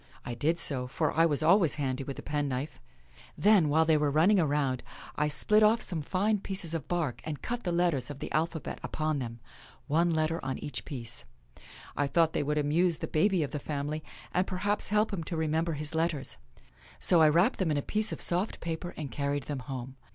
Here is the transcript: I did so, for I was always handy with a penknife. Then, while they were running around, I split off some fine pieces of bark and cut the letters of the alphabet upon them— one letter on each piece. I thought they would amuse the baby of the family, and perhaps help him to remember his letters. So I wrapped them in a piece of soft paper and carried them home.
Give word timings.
I 0.25 0.33
did 0.33 0.57
so, 0.57 0.87
for 0.87 1.13
I 1.15 1.27
was 1.27 1.43
always 1.43 1.75
handy 1.75 2.03
with 2.03 2.17
a 2.17 2.23
penknife. 2.23 2.81
Then, 3.37 3.69
while 3.69 3.85
they 3.85 3.97
were 3.97 4.09
running 4.09 4.39
around, 4.39 4.81
I 5.15 5.27
split 5.27 5.61
off 5.61 5.79
some 5.79 6.01
fine 6.01 6.39
pieces 6.39 6.73
of 6.73 6.87
bark 6.87 7.21
and 7.23 7.43
cut 7.43 7.65
the 7.65 7.71
letters 7.71 8.09
of 8.09 8.17
the 8.17 8.31
alphabet 8.31 8.79
upon 8.81 9.19
them— 9.19 9.39
one 9.87 10.11
letter 10.11 10.43
on 10.43 10.57
each 10.57 10.85
piece. 10.85 11.23
I 11.95 12.07
thought 12.07 12.33
they 12.33 12.41
would 12.41 12.57
amuse 12.57 12.97
the 12.97 13.07
baby 13.07 13.43
of 13.43 13.51
the 13.51 13.59
family, 13.59 14.03
and 14.33 14.47
perhaps 14.47 14.87
help 14.87 15.13
him 15.13 15.23
to 15.25 15.37
remember 15.37 15.73
his 15.73 15.93
letters. 15.93 16.37
So 16.97 17.21
I 17.21 17.29
wrapped 17.29 17.59
them 17.59 17.69
in 17.69 17.77
a 17.77 17.83
piece 17.83 18.11
of 18.11 18.21
soft 18.21 18.59
paper 18.59 18.95
and 18.97 19.11
carried 19.11 19.43
them 19.43 19.59
home. 19.59 19.97